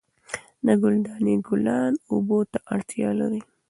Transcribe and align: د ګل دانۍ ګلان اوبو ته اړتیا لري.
د 0.65 0.67
ګل 0.81 0.95
دانۍ 1.05 1.35
ګلان 1.47 1.93
اوبو 2.11 2.37
ته 2.51 2.59
اړتیا 2.73 3.09
لري. 3.19 3.41